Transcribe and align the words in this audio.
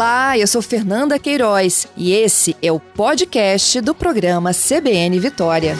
Olá, 0.00 0.38
eu 0.38 0.46
sou 0.46 0.62
Fernanda 0.62 1.18
Queiroz 1.18 1.86
e 1.94 2.14
esse 2.14 2.56
é 2.62 2.72
o 2.72 2.80
podcast 2.80 3.82
do 3.82 3.94
programa 3.94 4.50
CBN 4.50 5.20
Vitória. 5.20 5.74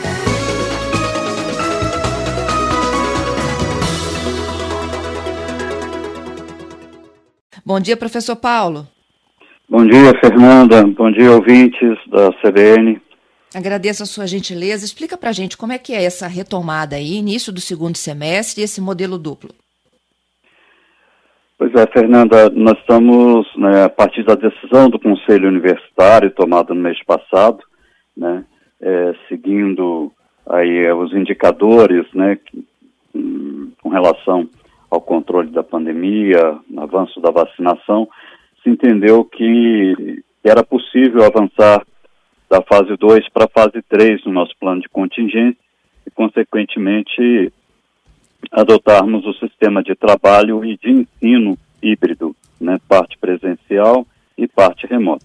Bom 7.64 7.80
dia, 7.80 7.96
professor 7.96 8.36
Paulo. 8.36 8.86
Bom 9.66 9.86
dia, 9.86 10.12
Fernanda. 10.20 10.84
Bom 10.86 11.10
dia, 11.10 11.32
ouvintes 11.32 11.96
da 12.08 12.30
CBN. 12.42 13.00
Agradeço 13.54 14.02
a 14.02 14.06
sua 14.06 14.26
gentileza. 14.26 14.84
Explica 14.84 15.16
pra 15.16 15.32
gente 15.32 15.56
como 15.56 15.72
é 15.72 15.78
que 15.78 15.94
é 15.94 16.04
essa 16.04 16.26
retomada 16.26 16.96
aí, 16.96 17.14
início 17.14 17.50
do 17.50 17.60
segundo 17.62 17.96
semestre 17.96 18.60
e 18.60 18.64
esse 18.64 18.82
modelo 18.82 19.16
duplo. 19.16 19.54
Pois 21.60 21.74
é, 21.74 21.86
Fernanda, 21.92 22.48
nós 22.48 22.78
estamos, 22.78 23.46
né, 23.54 23.84
a 23.84 23.88
partir 23.90 24.24
da 24.24 24.34
decisão 24.34 24.88
do 24.88 24.98
Conselho 24.98 25.46
Universitário, 25.46 26.30
tomada 26.30 26.72
no 26.72 26.80
mês 26.80 26.98
passado, 27.04 27.58
né, 28.16 28.46
é, 28.80 29.14
seguindo 29.28 30.10
aí 30.48 30.86
é, 30.86 30.94
os 30.94 31.12
indicadores, 31.12 32.06
né, 32.14 32.36
que, 32.36 32.64
hum, 33.14 33.72
com 33.82 33.90
relação 33.90 34.48
ao 34.90 35.02
controle 35.02 35.50
da 35.50 35.62
pandemia, 35.62 36.58
avanço 36.78 37.20
da 37.20 37.30
vacinação, 37.30 38.08
se 38.62 38.70
entendeu 38.70 39.22
que 39.22 40.22
era 40.42 40.64
possível 40.64 41.24
avançar 41.24 41.84
da 42.48 42.62
fase 42.62 42.96
2 42.96 43.28
para 43.28 43.44
a 43.44 43.60
fase 43.62 43.82
3 43.86 44.24
no 44.24 44.32
nosso 44.32 44.54
plano 44.58 44.80
de 44.80 44.88
contingência 44.88 45.60
e, 46.06 46.10
consequentemente, 46.10 47.52
adotarmos 48.50 49.24
o 49.26 49.34
sistema 49.34 49.82
de 49.82 49.94
trabalho 49.94 50.64
e 50.64 50.76
de 50.76 50.90
ensino 50.90 51.56
híbrido, 51.82 52.34
né, 52.60 52.78
parte 52.88 53.16
presencial 53.18 54.06
e 54.36 54.48
parte 54.48 54.86
remota. 54.86 55.24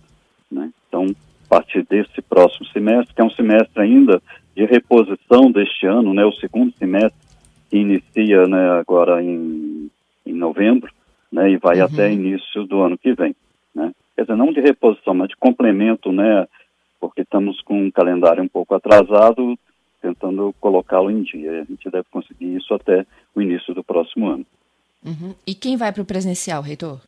Né? 0.52 0.72
Então, 0.88 1.06
a 1.46 1.50
partir 1.50 1.86
desse 1.90 2.22
próximo 2.22 2.66
semestre, 2.68 3.14
que 3.14 3.22
é 3.22 3.26
um 3.26 3.32
semestre 3.32 3.82
ainda 3.82 4.22
de 4.56 4.66
reposição 4.66 5.52
deste 5.52 5.86
ano, 5.86 6.14
né, 6.14 6.24
o 6.26 6.32
segundo 6.34 6.74
semestre 6.78 7.20
que 7.70 7.78
inicia 7.78 8.48
né, 8.48 8.72
agora 8.80 9.22
em, 9.22 9.90
em 10.26 10.34
novembro 10.34 10.92
né, 11.32 11.50
e 11.50 11.58
vai 11.58 11.80
uhum. 11.80 11.86
até 11.86 12.12
início 12.12 12.64
do 12.66 12.82
ano 12.82 12.98
que 12.98 13.14
vem. 13.14 13.36
Né? 13.74 13.92
Quer 14.16 14.22
dizer, 14.22 14.36
não 14.36 14.54
de 14.54 14.62
reposição, 14.62 15.14
mas 15.14 15.30
de 15.30 15.36
complemento, 15.36 16.12
né, 16.12 16.48
porque 17.00 17.22
estamos 17.22 17.60
com 17.62 17.82
um 17.82 17.92
calendário 17.92 18.44
um 18.44 18.48
pouco 18.48 18.76
atrasado, 18.76 19.58
tentando 20.06 20.54
colocá-lo 20.60 21.10
em 21.10 21.24
dia. 21.24 21.62
A 21.62 21.64
gente 21.64 21.90
deve 21.90 22.06
conseguir 22.12 22.56
isso 22.56 22.74
até 22.76 23.06
o 23.34 23.42
início 23.42 23.74
do 23.74 23.84
próximo 23.84 24.28
ano. 24.28 24.46
Uhum. 25.04 25.34
E 25.48 25.56
quem 25.56 25.76
vai 25.76 25.92
para 25.92 26.04
o 26.04 26.06
presencial, 26.06 26.62
reitor? 26.62 27.00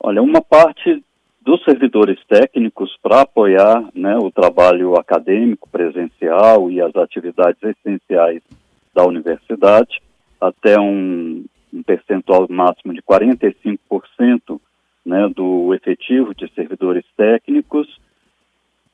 Olha, 0.00 0.20
uma 0.20 0.42
parte 0.42 1.02
dos 1.40 1.62
servidores 1.64 2.18
técnicos 2.26 2.96
para 3.00 3.22
apoiar 3.22 3.88
né, 3.94 4.16
o 4.18 4.30
trabalho 4.30 4.96
acadêmico 4.96 5.68
presencial 5.68 6.70
e 6.70 6.80
as 6.80 6.94
atividades 6.96 7.62
essenciais 7.62 8.42
da 8.94 9.04
universidade, 9.04 10.00
até 10.40 10.78
um, 10.78 11.44
um 11.72 11.82
percentual 11.84 12.46
máximo 12.50 12.92
de 12.92 13.02
45% 13.02 14.60
né, 15.06 15.28
do 15.34 15.72
efetivo 15.72 16.34
de 16.34 16.52
servidores 16.52 17.04
técnicos 17.16 17.88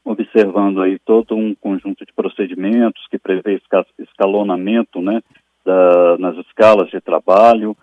observando 0.05 0.83
aí 0.83 0.99
todo 0.99 1.35
um 1.35 1.55
conjunto 1.55 2.05
de 2.05 2.13
procedimentos 2.13 3.07
que 3.11 3.19
prevê 3.19 3.61
escalonamento 3.99 5.01
né, 5.01 5.23
da, 5.65 6.19
nas 6.19 6.37
escalas 6.47 6.91
de 6.91 7.01
trabalho 7.01 7.77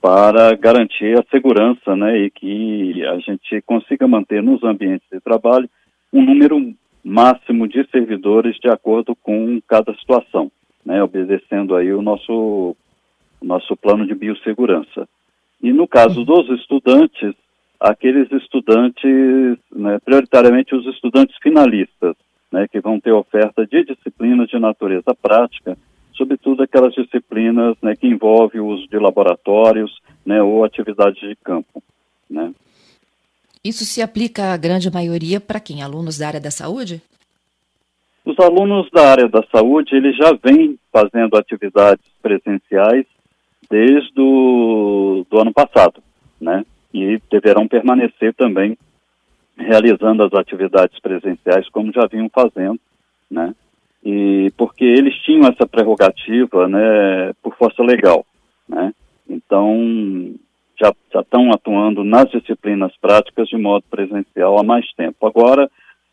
para 0.00 0.54
garantir 0.56 1.18
a 1.18 1.24
segurança 1.30 1.94
né, 1.94 2.18
e 2.18 2.30
que 2.30 3.04
a 3.04 3.18
gente 3.18 3.60
consiga 3.62 4.08
manter 4.08 4.42
nos 4.42 4.62
ambientes 4.64 5.06
de 5.12 5.20
trabalho 5.20 5.68
um 6.12 6.22
número 6.22 6.74
máximo 7.04 7.68
de 7.68 7.86
servidores 7.90 8.56
de 8.56 8.68
acordo 8.68 9.14
com 9.14 9.60
cada 9.68 9.94
situação, 9.94 10.50
né, 10.84 11.02
obedecendo 11.02 11.76
aí 11.76 11.92
o 11.92 12.00
nosso, 12.00 12.74
o 13.40 13.44
nosso 13.44 13.76
plano 13.76 14.06
de 14.06 14.14
biossegurança. 14.14 15.08
E 15.62 15.72
no 15.72 15.86
caso 15.86 16.24
dos 16.24 16.48
estudantes, 16.60 17.34
aqueles 17.80 18.30
estudantes, 18.32 19.58
né, 19.70 19.98
prioritariamente 20.04 20.74
os 20.74 20.86
estudantes 20.86 21.36
finalistas, 21.42 22.14
né, 22.50 22.66
que 22.68 22.80
vão 22.80 23.00
ter 23.00 23.12
oferta 23.12 23.66
de 23.66 23.84
disciplinas 23.84 24.48
de 24.48 24.58
natureza 24.58 25.14
prática, 25.20 25.76
sobretudo 26.14 26.62
aquelas 26.62 26.94
disciplinas 26.94 27.76
né, 27.82 27.94
que 27.94 28.06
envolvem 28.06 28.60
o 28.60 28.66
uso 28.66 28.88
de 28.88 28.98
laboratórios 28.98 30.00
né, 30.24 30.42
ou 30.42 30.64
atividades 30.64 31.20
de 31.20 31.36
campo. 31.36 31.82
Né. 32.28 32.52
Isso 33.64 33.84
se 33.84 34.00
aplica 34.00 34.52
à 34.52 34.56
grande 34.56 34.90
maioria 34.90 35.40
para 35.40 35.60
quem? 35.60 35.82
Alunos 35.82 36.18
da 36.18 36.28
área 36.28 36.40
da 36.40 36.50
saúde? 36.50 37.02
Os 38.24 38.38
alunos 38.40 38.88
da 38.90 39.10
área 39.10 39.28
da 39.28 39.44
saúde, 39.52 39.94
eles 39.94 40.16
já 40.16 40.32
vêm 40.42 40.78
fazendo 40.92 41.36
atividades 41.36 42.04
presenciais 42.22 43.06
desde 43.70 44.20
o 44.20 45.24
do 45.30 45.40
ano 45.40 45.52
passado, 45.52 46.02
né? 46.40 46.64
E 47.02 47.20
deverão 47.30 47.68
permanecer 47.68 48.34
também 48.34 48.76
realizando 49.56 50.22
as 50.22 50.32
atividades 50.34 50.98
presenciais 51.00 51.68
como 51.70 51.92
já 51.92 52.06
vinham 52.06 52.28
fazendo, 52.28 52.78
né? 53.30 53.54
E 54.04 54.52
porque 54.56 54.84
eles 54.84 55.14
tinham 55.22 55.48
essa 55.48 55.66
prerrogativa, 55.66 56.68
né, 56.68 57.32
por 57.42 57.56
força 57.56 57.82
legal, 57.82 58.24
né? 58.68 58.92
Então 59.28 60.34
já, 60.78 60.92
já 61.12 61.20
estão 61.20 61.50
atuando 61.50 62.04
nas 62.04 62.30
disciplinas 62.30 62.92
práticas 63.00 63.48
de 63.48 63.56
modo 63.56 63.84
presencial 63.90 64.58
há 64.58 64.62
mais 64.62 64.86
tempo. 64.94 65.26
Agora, 65.26 65.70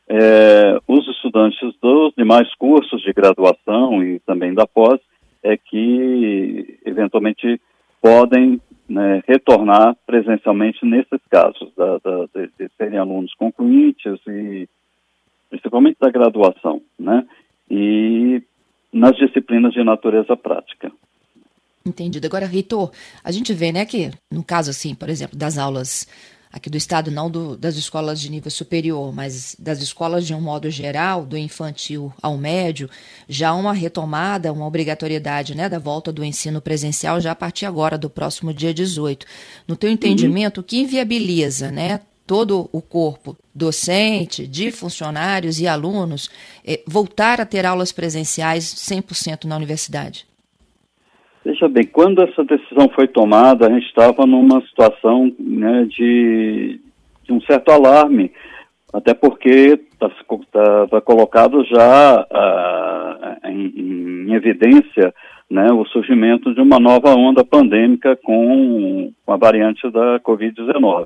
é, 0.07 0.79
os 0.87 1.07
estudantes 1.09 1.59
dos 1.81 2.13
demais 2.17 2.53
cursos 2.55 3.01
de 3.01 3.13
graduação 3.13 4.03
e 4.03 4.19
também 4.21 4.53
da 4.53 4.65
pós 4.65 4.99
é 5.43 5.57
que 5.57 6.79
eventualmente 6.85 7.59
podem 8.03 8.59
né, 8.89 9.23
retornar 9.25 9.95
presencialmente 10.05 10.85
nesses 10.85 11.21
casos, 11.31 11.71
da, 11.77 11.99
da, 11.99 12.25
de, 12.35 12.49
de, 12.59 12.69
serem 12.77 12.99
alunos 12.99 13.33
concluintes 13.35 14.19
e 14.27 14.67
principalmente 15.49 15.95
da 16.01 16.11
graduação, 16.11 16.81
né, 16.99 17.25
e 17.71 18.43
nas 18.91 19.15
disciplinas 19.15 19.71
de 19.71 19.83
natureza 19.85 20.35
prática. 20.35 20.91
Entendido. 21.85 22.27
Agora, 22.27 22.45
Reitor, 22.45 22.91
a 23.23 23.31
gente 23.31 23.53
vê, 23.53 23.71
né, 23.71 23.85
que 23.85 24.11
no 24.29 24.43
caso, 24.43 24.69
assim, 24.69 24.93
por 24.93 25.09
exemplo, 25.09 25.37
das 25.37 25.57
aulas 25.57 26.05
aqui 26.53 26.69
do 26.69 26.77
Estado, 26.77 27.09
não 27.09 27.31
do, 27.31 27.57
das 27.57 27.75
escolas 27.77 28.21
de 28.21 28.29
nível 28.29 28.51
superior, 28.51 29.11
mas 29.11 29.55
das 29.57 29.81
escolas 29.81 30.23
de 30.23 30.35
um 30.35 30.39
modo 30.39 30.69
geral, 30.69 31.25
do 31.25 31.35
infantil 31.35 32.13
ao 32.21 32.37
médio, 32.37 32.87
já 33.27 33.51
uma 33.55 33.73
retomada, 33.73 34.53
uma 34.53 34.67
obrigatoriedade 34.67 35.55
né, 35.55 35.67
da 35.67 35.79
volta 35.79 36.11
do 36.11 36.23
ensino 36.23 36.61
presencial 36.61 37.19
já 37.19 37.31
a 37.31 37.35
partir 37.35 37.65
agora, 37.65 37.97
do 37.97 38.07
próximo 38.07 38.53
dia 38.53 38.71
18. 38.71 39.25
No 39.67 39.75
teu 39.75 39.89
entendimento, 39.89 40.61
o 40.61 40.63
que 40.63 40.77
inviabiliza 40.77 41.71
né, 41.71 42.01
todo 42.27 42.69
o 42.71 42.81
corpo 42.83 43.35
docente, 43.53 44.45
de 44.45 44.71
funcionários 44.71 45.59
e 45.59 45.67
alunos 45.67 46.29
eh, 46.63 46.83
voltar 46.85 47.41
a 47.41 47.47
ter 47.47 47.65
aulas 47.65 47.91
presenciais 47.91 48.63
100% 48.63 49.45
na 49.45 49.55
universidade? 49.55 50.27
Veja 51.63 51.69
bem, 51.69 51.85
quando 51.85 52.21
essa 52.21 52.43
decisão 52.43 52.89
foi 52.89 53.07
tomada, 53.07 53.67
a 53.67 53.69
gente 53.69 53.85
estava 53.85 54.25
numa 54.25 54.61
situação 54.63 55.31
né, 55.39 55.85
de, 55.85 56.77
de, 57.23 57.31
um 57.31 57.39
certo 57.41 57.71
alarme, 57.71 58.31
até 58.91 59.13
porque 59.13 59.79
estava 59.93 60.99
colocado 60.99 61.63
já 61.63 62.19
uh, 62.21 63.47
em, 63.47 64.27
em, 64.27 64.33
evidência 64.33 65.13
né, 65.49 65.71
o 65.71 65.85
surgimento 65.85 66.53
de 66.53 66.59
uma 66.59 66.79
nova 66.79 67.15
onda 67.15 67.45
pandêmica 67.45 68.17
com, 68.17 69.13
com 69.25 69.33
a 69.33 69.37
variante 69.37 69.89
da 69.89 70.19
Covid-19. 70.19 70.83
Uhum. 70.83 71.05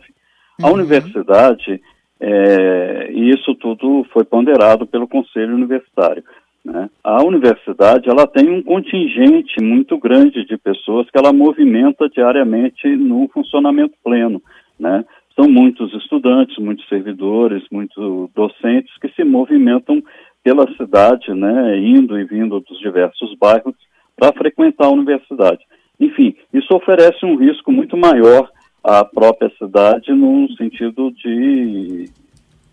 A 0.63 0.71
universidade, 0.71 1.79
é, 2.19 3.11
e 3.11 3.29
isso 3.29 3.53
tudo 3.53 4.07
foi 4.11 4.23
ponderado 4.23 4.87
pelo 4.87 5.07
Conselho 5.07 5.53
Universitário, 5.53 6.23
né? 6.67 6.89
A 7.01 7.23
universidade 7.23 8.09
ela 8.09 8.27
tem 8.27 8.49
um 8.49 8.61
contingente 8.61 9.63
muito 9.63 9.97
grande 9.97 10.45
de 10.45 10.57
pessoas 10.57 11.09
que 11.09 11.17
ela 11.17 11.31
movimenta 11.31 12.09
diariamente 12.09 12.85
no 12.89 13.29
funcionamento 13.29 13.93
pleno. 14.03 14.41
Né? 14.77 15.05
São 15.33 15.47
muitos 15.47 15.93
estudantes, 15.93 16.57
muitos 16.57 16.85
servidores, 16.89 17.63
muitos 17.71 18.29
docentes 18.35 18.93
que 18.99 19.07
se 19.13 19.23
movimentam 19.23 20.03
pela 20.43 20.69
cidade, 20.75 21.33
né, 21.33 21.77
indo 21.79 22.19
e 22.19 22.25
vindo 22.25 22.59
dos 22.59 22.79
diversos 22.79 23.33
bairros 23.37 23.75
para 24.15 24.33
frequentar 24.33 24.87
a 24.87 24.91
universidade. 24.91 25.59
Enfim, 25.97 26.35
isso 26.53 26.75
oferece 26.75 27.25
um 27.25 27.37
risco 27.37 27.71
muito 27.71 27.95
maior 27.95 28.49
à 28.83 29.05
própria 29.05 29.51
cidade 29.57 30.11
no 30.11 30.49
sentido 30.57 31.11
de, 31.11 32.09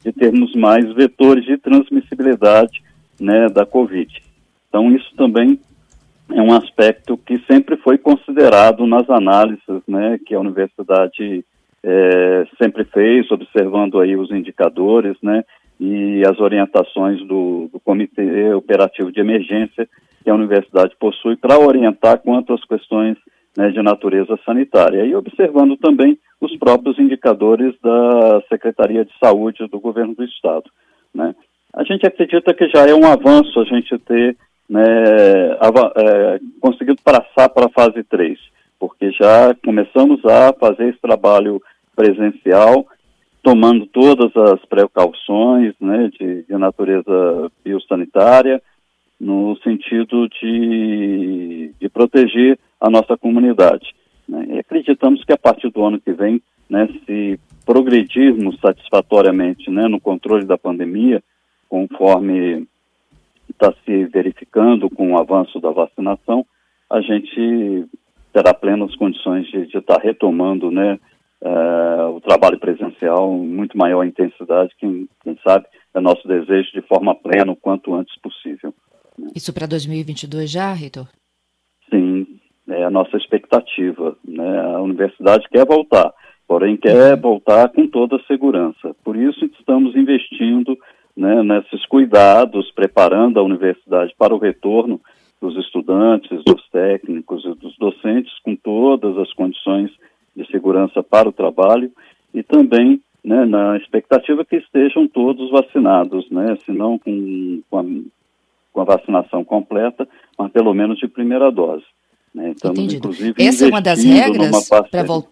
de 0.04 0.12
termos 0.12 0.52
mais 0.54 0.92
vetores 0.94 1.44
de 1.44 1.56
transmissibilidade 1.58 2.82
né, 3.20 3.48
da 3.48 3.64
Covid. 3.64 4.22
Então, 4.68 4.90
isso 4.94 5.14
também 5.16 5.58
é 6.30 6.40
um 6.40 6.52
aspecto 6.52 7.16
que 7.16 7.38
sempre 7.50 7.76
foi 7.76 7.98
considerado 7.98 8.86
nas 8.86 9.08
análises 9.08 9.82
né, 9.86 10.18
que 10.26 10.34
a 10.34 10.40
universidade 10.40 11.44
é, 11.82 12.46
sempre 12.60 12.84
fez, 12.84 13.30
observando 13.30 14.00
aí 14.00 14.16
os 14.16 14.30
indicadores, 14.30 15.16
né, 15.22 15.44
e 15.78 16.22
as 16.26 16.38
orientações 16.38 17.20
do, 17.26 17.68
do 17.72 17.80
Comitê 17.80 18.52
Operativo 18.54 19.10
de 19.12 19.20
Emergência 19.20 19.88
que 20.22 20.30
a 20.30 20.34
universidade 20.34 20.96
possui 20.98 21.36
para 21.36 21.58
orientar 21.58 22.18
quanto 22.20 22.54
às 22.54 22.64
questões 22.64 23.16
né, 23.56 23.70
de 23.70 23.82
natureza 23.82 24.38
sanitária. 24.44 25.04
E 25.04 25.14
observando 25.14 25.76
também 25.76 26.18
os 26.40 26.56
próprios 26.56 26.98
indicadores 26.98 27.74
da 27.82 28.42
Secretaria 28.48 29.04
de 29.04 29.12
Saúde 29.22 29.66
do 29.68 29.78
Governo 29.78 30.14
do 30.14 30.24
Estado. 30.24 30.64
Né. 31.14 31.34
A 31.74 31.82
gente 31.82 32.06
acredita 32.06 32.54
que 32.54 32.68
já 32.68 32.86
é 32.86 32.94
um 32.94 33.04
avanço 33.04 33.58
a 33.60 33.64
gente 33.64 33.98
ter 33.98 34.36
né, 34.68 34.84
é, 34.84 36.40
conseguido 36.60 37.00
passar 37.02 37.48
para 37.48 37.66
a 37.66 37.70
fase 37.70 38.02
3, 38.04 38.38
porque 38.78 39.10
já 39.10 39.54
começamos 39.64 40.24
a 40.24 40.52
fazer 40.52 40.90
esse 40.90 41.00
trabalho 41.00 41.60
presencial, 41.96 42.86
tomando 43.42 43.86
todas 43.86 44.34
as 44.36 44.64
precauções 44.66 45.74
né, 45.80 46.10
de, 46.18 46.44
de 46.44 46.56
natureza 46.56 47.50
biosanitária, 47.64 48.62
no 49.20 49.56
sentido 49.62 50.28
de, 50.28 51.72
de 51.80 51.88
proteger 51.88 52.58
a 52.80 52.88
nossa 52.88 53.16
comunidade. 53.16 53.94
Né? 54.28 54.46
E 54.50 54.58
acreditamos 54.58 55.24
que 55.24 55.32
a 55.32 55.38
partir 55.38 55.70
do 55.70 55.84
ano 55.84 56.00
que 56.00 56.12
vem, 56.12 56.40
né, 56.70 56.88
se 57.04 57.38
progredirmos 57.66 58.58
satisfatoriamente 58.60 59.70
né, 59.70 59.88
no 59.88 60.00
controle 60.00 60.44
da 60.44 60.58
pandemia, 60.58 61.22
conforme 61.68 62.66
está 63.50 63.72
se 63.84 64.04
verificando 64.06 64.90
com 64.90 65.12
o 65.12 65.18
avanço 65.18 65.60
da 65.60 65.70
vacinação, 65.70 66.44
a 66.90 67.00
gente 67.00 67.86
terá 68.32 68.52
plenas 68.52 68.94
condições 68.96 69.46
de 69.46 69.64
estar 69.64 69.82
tá 69.82 70.00
retomando 70.02 70.70
né, 70.70 70.98
uh, 71.40 72.08
o 72.16 72.20
trabalho 72.20 72.58
presencial 72.58 73.32
em 73.32 73.46
muito 73.46 73.78
maior 73.78 74.04
intensidade, 74.04 74.74
quem, 74.78 75.08
quem 75.22 75.38
sabe 75.44 75.66
é 75.94 76.00
nosso 76.00 76.26
desejo 76.26 76.72
de 76.72 76.82
forma 76.82 77.14
plena 77.14 77.52
o 77.52 77.56
quanto 77.56 77.94
antes 77.94 78.18
possível. 78.20 78.74
Né. 79.16 79.30
Isso 79.34 79.52
para 79.54 79.66
2022 79.66 80.50
já, 80.50 80.72
Reitor? 80.72 81.06
Sim, 81.88 82.26
é 82.68 82.82
a 82.82 82.90
nossa 82.90 83.16
expectativa. 83.16 84.16
Né? 84.26 84.60
A 84.60 84.80
universidade 84.80 85.48
quer 85.48 85.64
voltar, 85.64 86.12
porém 86.48 86.76
quer 86.76 87.16
voltar 87.16 87.68
com 87.68 87.86
toda 87.86 88.16
a 88.16 88.22
segurança. 88.24 88.94
Por 89.04 89.16
isso 89.16 89.44
estamos 89.44 89.94
investindo 89.94 90.76
né, 91.16 91.42
nesses 91.42 91.86
cuidados, 91.86 92.70
preparando 92.72 93.38
a 93.38 93.42
universidade 93.42 94.14
para 94.18 94.34
o 94.34 94.38
retorno 94.38 95.00
dos 95.40 95.56
estudantes, 95.56 96.42
dos 96.44 96.68
técnicos 96.70 97.44
e 97.44 97.54
dos 97.54 97.76
docentes, 97.76 98.32
com 98.42 98.56
todas 98.56 99.16
as 99.18 99.32
condições 99.32 99.90
de 100.34 100.46
segurança 100.50 101.02
para 101.02 101.28
o 101.28 101.32
trabalho 101.32 101.90
e 102.32 102.42
também 102.42 103.00
né, 103.22 103.44
na 103.44 103.76
expectativa 103.76 104.44
que 104.44 104.56
estejam 104.56 105.06
todos 105.06 105.50
vacinados, 105.50 106.28
né, 106.30 106.56
se 106.64 106.72
não 106.72 106.98
com, 106.98 107.62
com, 107.70 107.78
a, 107.78 107.84
com 108.72 108.80
a 108.80 108.84
vacinação 108.84 109.44
completa, 109.44 110.08
mas 110.36 110.50
pelo 110.50 110.74
menos 110.74 110.98
de 110.98 111.06
primeira 111.06 111.50
dose. 111.50 111.84
Né. 112.34 112.50
Estamos, 112.50 112.78
Entendido. 112.78 113.08
inclusive, 113.08 113.34
Essa 113.42 113.64
é 113.64 113.68
uma 113.68 113.80
das 113.80 114.02
regras 114.02 114.68
para 114.90 115.02
voltar. 115.04 115.30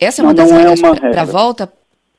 Essa 0.00 0.20
é 0.20 0.24
uma 0.24 0.30
não, 0.30 0.34
das 0.34 0.50
não 0.50 0.58
regras 0.58 0.82
é 0.82 1.10
para 1.10 1.24
volta 1.24 1.72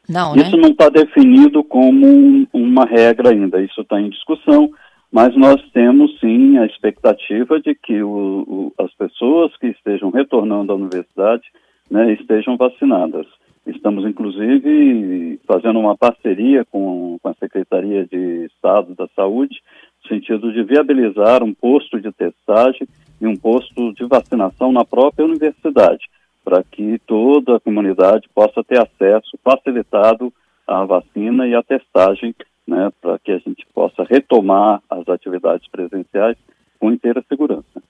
não, 0.07 0.35
Isso 0.35 0.55
né? 0.55 0.61
não 0.63 0.69
está 0.69 0.89
definido 0.89 1.63
como 1.63 2.05
um, 2.05 2.47
uma 2.53 2.85
regra 2.85 3.29
ainda, 3.29 3.61
isso 3.61 3.81
está 3.81 3.99
em 3.99 4.09
discussão, 4.09 4.69
mas 5.11 5.35
nós 5.35 5.61
temos 5.71 6.19
sim 6.19 6.57
a 6.57 6.65
expectativa 6.65 7.59
de 7.59 7.75
que 7.75 8.01
o, 8.01 8.73
o, 8.77 8.83
as 8.83 8.93
pessoas 8.95 9.55
que 9.57 9.67
estejam 9.67 10.09
retornando 10.09 10.71
à 10.71 10.75
universidade 10.75 11.43
né, 11.89 12.13
estejam 12.13 12.57
vacinadas. 12.57 13.27
Estamos, 13.67 14.05
inclusive, 14.05 15.39
fazendo 15.45 15.79
uma 15.79 15.95
parceria 15.95 16.65
com, 16.65 17.17
com 17.21 17.29
a 17.29 17.33
Secretaria 17.35 18.07
de 18.07 18.45
Estado 18.45 18.95
da 18.95 19.07
Saúde, 19.15 19.61
no 20.03 20.09
sentido 20.09 20.51
de 20.51 20.63
viabilizar 20.63 21.43
um 21.43 21.53
posto 21.53 22.01
de 22.01 22.11
testagem 22.11 22.87
e 23.19 23.27
um 23.27 23.35
posto 23.35 23.93
de 23.93 24.03
vacinação 24.05 24.71
na 24.71 24.83
própria 24.83 25.25
universidade 25.25 26.09
para 26.43 26.63
que 26.63 26.99
toda 27.05 27.57
a 27.57 27.59
comunidade 27.59 28.27
possa 28.33 28.63
ter 28.63 28.79
acesso 28.79 29.37
facilitado 29.43 30.33
à 30.67 30.83
vacina 30.85 31.47
e 31.47 31.55
à 31.55 31.61
testagem, 31.63 32.35
né, 32.67 32.91
para 33.01 33.19
que 33.19 33.31
a 33.31 33.37
gente 33.37 33.65
possa 33.73 34.03
retomar 34.03 34.81
as 34.89 35.07
atividades 35.07 35.67
presenciais 35.69 36.37
com 36.79 36.91
inteira 36.91 37.23
segurança. 37.27 37.81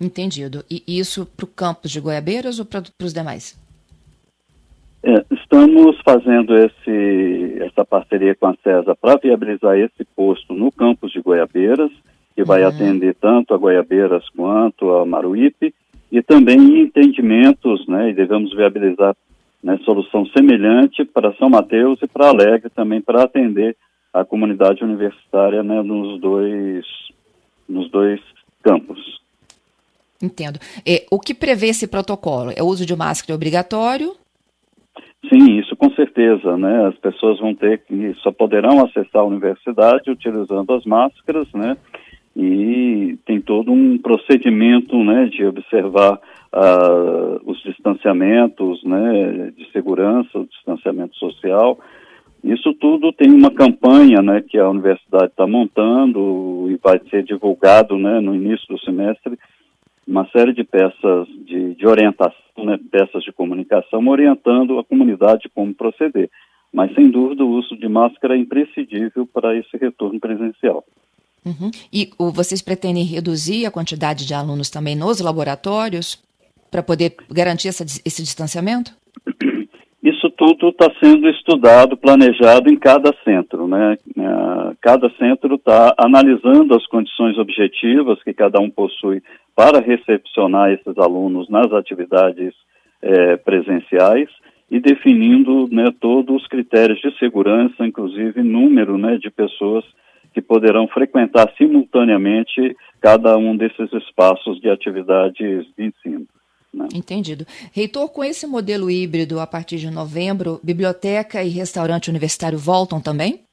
Entendido. 0.00 0.64
E 0.70 0.82
isso 0.86 1.24
para 1.24 1.44
o 1.44 1.48
campus 1.48 1.90
de 1.90 2.00
Goiabeiras 2.00 2.58
ou 2.58 2.66
para 2.66 2.82
os 3.02 3.14
demais? 3.14 3.58
É, 5.02 5.24
estamos 5.30 5.96
fazendo 6.04 6.54
esse, 6.56 7.62
essa 7.62 7.84
parceria 7.84 8.34
com 8.34 8.48
a 8.48 8.56
CESA 8.62 8.94
para 8.94 9.16
viabilizar 9.16 9.78
esse 9.78 10.04
posto 10.16 10.52
no 10.52 10.72
campus 10.72 11.12
de 11.12 11.20
Goiabeiras, 11.20 11.90
que 12.34 12.44
vai 12.44 12.62
uhum. 12.62 12.68
atender 12.68 13.14
tanto 13.14 13.54
a 13.54 13.56
Goiabeiras 13.56 14.28
quanto 14.30 14.90
a 14.96 15.06
Maruípe, 15.06 15.72
e 16.10 16.22
também 16.22 16.80
entendimentos, 16.80 17.86
né, 17.86 18.10
e 18.10 18.14
devemos 18.14 18.54
viabilizar 18.54 19.16
né, 19.62 19.78
solução 19.84 20.24
semelhante 20.26 21.04
para 21.04 21.34
São 21.34 21.48
Mateus 21.48 22.00
e 22.02 22.06
para 22.06 22.28
Alegre 22.28 22.70
também 22.70 23.00
para 23.00 23.24
atender 23.24 23.76
a 24.12 24.24
comunidade 24.24 24.84
universitária 24.84 25.62
né, 25.62 25.82
nos 25.82 26.20
dois 26.20 26.84
nos 27.68 27.90
dois 27.90 28.20
campos. 28.62 29.20
Entendo. 30.22 30.58
E, 30.86 31.04
o 31.10 31.18
que 31.18 31.34
prevê 31.34 31.68
esse 31.68 31.86
protocolo? 31.86 32.52
É 32.56 32.62
o 32.62 32.66
uso 32.66 32.86
de 32.86 32.94
máscara 32.96 33.34
obrigatório? 33.34 34.14
Sim, 35.28 35.58
isso 35.58 35.74
com 35.76 35.90
certeza, 35.90 36.56
né? 36.56 36.86
As 36.86 36.96
pessoas 36.96 37.40
vão 37.40 37.54
ter 37.54 37.80
que 37.80 38.14
só 38.22 38.30
poderão 38.30 38.84
acessar 38.84 39.22
a 39.22 39.24
universidade 39.24 40.10
utilizando 40.10 40.72
as 40.72 40.84
máscaras, 40.84 41.48
né? 41.52 41.76
E 42.36 43.18
tem 43.24 43.40
todo 43.40 43.72
um 43.72 43.96
procedimento 43.96 45.02
né, 45.02 45.24
de 45.24 45.42
observar 45.46 46.20
uh, 46.52 47.50
os 47.50 47.62
distanciamentos 47.62 48.84
né, 48.84 49.52
de 49.56 49.70
segurança, 49.72 50.38
o 50.38 50.46
distanciamento 50.46 51.16
social. 51.16 51.78
Isso 52.44 52.74
tudo 52.74 53.10
tem 53.10 53.32
uma 53.32 53.50
campanha 53.50 54.20
né, 54.20 54.44
que 54.46 54.58
a 54.58 54.68
universidade 54.68 55.28
está 55.28 55.46
montando 55.46 56.68
e 56.70 56.76
vai 56.76 57.00
ser 57.08 57.22
divulgado 57.22 57.96
né, 57.96 58.20
no 58.20 58.34
início 58.34 58.68
do 58.68 58.78
semestre 58.80 59.38
uma 60.06 60.28
série 60.28 60.52
de 60.52 60.62
peças 60.62 61.26
de, 61.46 61.74
de 61.74 61.86
orientação, 61.86 62.64
né, 62.64 62.78
peças 62.92 63.24
de 63.24 63.32
comunicação, 63.32 64.06
orientando 64.06 64.78
a 64.78 64.84
comunidade 64.84 65.48
como 65.52 65.74
proceder. 65.74 66.30
Mas, 66.72 66.94
sem 66.94 67.10
dúvida, 67.10 67.42
o 67.42 67.50
uso 67.50 67.76
de 67.76 67.88
máscara 67.88 68.36
é 68.36 68.38
imprescindível 68.38 69.26
para 69.26 69.56
esse 69.56 69.76
retorno 69.76 70.20
presencial. 70.20 70.84
Uhum. 71.46 71.70
E 71.92 72.10
vocês 72.18 72.60
pretendem 72.60 73.04
reduzir 73.04 73.66
a 73.66 73.70
quantidade 73.70 74.26
de 74.26 74.34
alunos 74.34 74.68
também 74.68 74.96
nos 74.96 75.20
laboratórios 75.20 76.20
para 76.70 76.82
poder 76.82 77.14
garantir 77.30 77.68
essa, 77.68 77.84
esse 77.84 78.22
distanciamento? 78.22 78.90
Isso 80.02 80.30
tudo 80.30 80.68
está 80.68 80.90
sendo 81.02 81.28
estudado, 81.28 81.96
planejado 81.96 82.68
em 82.70 82.76
cada 82.76 83.12
centro, 83.24 83.66
né? 83.66 83.96
É, 84.16 84.76
cada 84.80 85.10
centro 85.10 85.54
está 85.54 85.94
analisando 85.98 86.74
as 86.76 86.86
condições 86.86 87.38
objetivas 87.38 88.22
que 88.22 88.32
cada 88.32 88.60
um 88.60 88.70
possui 88.70 89.22
para 89.54 89.80
recepcionar 89.80 90.70
esses 90.72 90.98
alunos 90.98 91.48
nas 91.48 91.72
atividades 91.72 92.54
é, 93.02 93.36
presenciais 93.36 94.28
e 94.70 94.80
definindo 94.80 95.68
né, 95.70 95.86
todos 96.00 96.42
os 96.42 96.48
critérios 96.48 97.00
de 97.00 97.16
segurança, 97.18 97.86
inclusive 97.86 98.42
número 98.42 98.98
né, 98.98 99.16
de 99.16 99.30
pessoas 99.30 99.84
que 100.36 100.42
poderão 100.42 100.86
frequentar 100.86 101.50
simultaneamente 101.56 102.76
cada 103.00 103.38
um 103.38 103.56
desses 103.56 103.90
espaços 103.90 104.60
de 104.60 104.68
atividades 104.68 105.66
de 105.74 105.84
ensino. 105.86 106.26
Né? 106.74 106.88
Entendido. 106.94 107.46
Reitor, 107.72 108.12
com 108.12 108.22
esse 108.22 108.46
modelo 108.46 108.90
híbrido, 108.90 109.40
a 109.40 109.46
partir 109.46 109.78
de 109.78 109.90
novembro, 109.90 110.60
biblioteca 110.62 111.42
e 111.42 111.48
restaurante 111.48 112.10
universitário 112.10 112.58
voltam 112.58 113.00
também? 113.00 113.44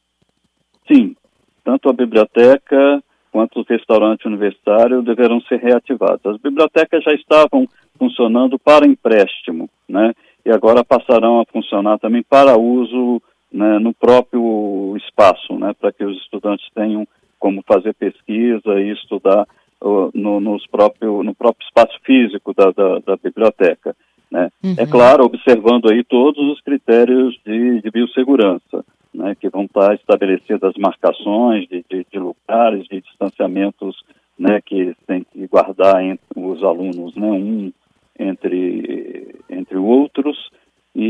Sim, 0.85 1.15
tanto 1.63 1.87
a 1.87 1.93
biblioteca 1.93 3.01
quanto 3.31 3.61
o 3.61 3.65
restaurante 3.65 4.27
universitário 4.27 5.01
deverão 5.01 5.39
ser 5.43 5.61
reativados. 5.61 6.25
As 6.25 6.37
bibliotecas 6.41 7.01
já 7.01 7.13
estavam 7.13 7.65
funcionando 7.97 8.59
para 8.59 8.85
empréstimo, 8.85 9.69
né? 9.87 10.11
E 10.45 10.51
agora 10.51 10.83
passarão 10.83 11.39
a 11.39 11.45
funcionar 11.45 11.97
também 11.99 12.23
para 12.23 12.57
uso 12.57 13.21
né, 13.53 13.77
no 13.79 13.93
próprio 13.93 14.95
espaço, 14.98 15.53
né, 15.53 15.74
para 15.79 15.91
que 15.91 16.03
os 16.03 16.17
estudantes 16.17 16.67
tenham 16.74 17.07
como 17.39 17.62
fazer 17.62 17.93
pesquisa 17.93 18.79
e 18.79 18.91
estudar 18.91 19.48
uh, 19.81 20.10
no, 20.13 20.39
nos 20.39 20.65
próprio, 20.67 21.24
no 21.24 21.36
próprio 21.36 21.65
espaço 21.65 21.98
físico 22.03 22.53
da, 22.53 22.72
da, 22.72 23.00
da 23.00 23.15
biblioteca. 23.15 23.95
Né. 24.31 24.50
Uhum. 24.63 24.75
É 24.77 24.86
claro, 24.88 25.25
observando 25.25 25.89
aí 25.89 26.03
todos 26.03 26.43
os 26.51 26.62
critérios 26.62 27.38
de, 27.45 27.81
de 27.81 27.91
biossegurança, 27.91 28.83
né, 29.13 29.36
que 29.39 29.50
vão 29.50 29.65
estar 29.65 29.93
estabelecidas 29.93 30.74
marcações 30.77 31.67
de, 31.69 31.86
de, 31.88 32.05
de 32.12 32.17
lugares, 32.17 32.88
de 32.88 33.01
distanciamentos 33.01 34.03
né, 34.39 34.60
que 34.65 34.95
tem 35.05 35.24
que 35.24 35.45
guardar 35.48 36.03
entre 36.03 36.25
os 36.36 36.63
alunos, 36.63 37.15
né, 37.15 37.27
um 37.27 37.72
entre, 38.19 39.36
entre 39.50 39.77
outros, 39.77 40.51
e, 40.95 41.03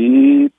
e 0.46 0.50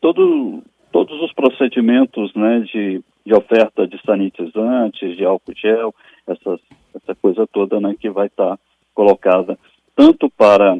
todo, 0.00 0.62
todos 0.94 1.20
os 1.20 1.32
procedimentos 1.32 2.32
né, 2.36 2.60
de, 2.60 3.02
de 3.26 3.34
oferta 3.34 3.84
de 3.84 4.00
sanitizantes, 4.06 5.16
de 5.16 5.24
álcool 5.24 5.52
gel, 5.56 5.92
essas, 6.24 6.60
essa 6.94 7.16
coisa 7.16 7.48
toda 7.48 7.80
né, 7.80 7.96
que 7.98 8.08
vai 8.08 8.28
estar 8.28 8.50
tá 8.50 8.58
colocada 8.94 9.58
tanto 9.96 10.30
para 10.30 10.78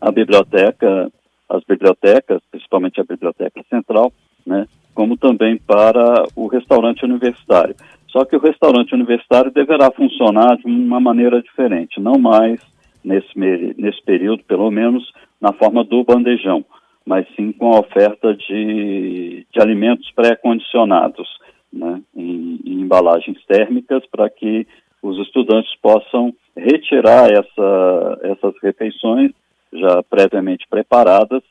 a 0.00 0.10
biblioteca, 0.10 1.08
as 1.48 1.62
bibliotecas, 1.62 2.42
principalmente 2.50 3.00
a 3.00 3.04
biblioteca 3.04 3.62
central, 3.70 4.12
né, 4.44 4.66
como 4.92 5.16
também 5.16 5.56
para 5.56 6.24
o 6.34 6.48
restaurante 6.48 7.04
universitário. 7.04 7.76
Só 8.08 8.24
que 8.24 8.34
o 8.34 8.40
restaurante 8.40 8.92
universitário 8.92 9.52
deverá 9.52 9.88
funcionar 9.92 10.56
de 10.56 10.66
uma 10.66 10.98
maneira 10.98 11.40
diferente, 11.40 12.00
não 12.00 12.18
mais 12.18 12.60
nesse, 13.04 13.38
nesse 13.38 14.02
período, 14.02 14.42
pelo 14.42 14.68
menos, 14.68 15.12
na 15.40 15.52
forma 15.52 15.84
do 15.84 16.02
bandejão, 16.02 16.64
mas 17.08 17.26
sim 17.34 17.52
com 17.52 17.72
a 17.72 17.80
oferta 17.80 18.34
de, 18.34 19.46
de 19.50 19.60
alimentos 19.62 20.10
pré-condicionados 20.10 21.26
né, 21.72 22.02
em, 22.14 22.60
em 22.66 22.82
embalagens 22.82 23.42
térmicas 23.46 24.04
para 24.10 24.28
que 24.28 24.66
os 25.02 25.18
estudantes 25.26 25.74
possam 25.80 26.34
retirar 26.54 27.30
essa, 27.30 28.18
essas 28.24 28.54
refeições 28.62 29.32
já 29.72 30.02
previamente 30.02 30.66
preparadas, 30.68 31.42